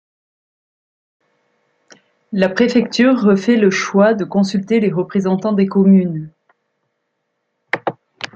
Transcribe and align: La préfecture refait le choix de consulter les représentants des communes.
La 2.33 2.49
préfecture 2.49 3.21
refait 3.21 3.55
le 3.55 3.69
choix 3.69 4.15
de 4.15 4.25
consulter 4.25 4.79
les 4.79 4.91
représentants 4.91 5.53
des 5.53 5.67
communes. 5.67 6.31